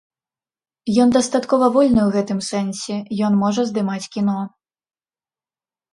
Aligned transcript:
Ён 1.03 1.09
дастаткова 1.17 1.65
вольны 1.75 2.01
ў 2.05 2.09
гэтым 2.17 2.39
сэнсе, 2.49 2.95
ён 3.27 3.33
можа 3.45 3.61
здымаць 3.71 4.09
кіно. 4.17 4.39